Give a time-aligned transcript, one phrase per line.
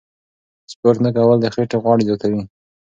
[0.71, 2.41] سپورت نه کول د خېټې غوړ زیاتوي.